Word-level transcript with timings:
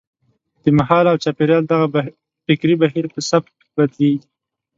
د 0.63 0.65
مهال 0.77 1.05
او 1.11 1.17
چاپېریال 1.23 1.63
دغه 1.67 1.85
فکري 2.45 2.75
بهیر 2.81 3.05
په 3.13 3.19
سبک 3.29 3.53
بدلېږي. 3.75 4.27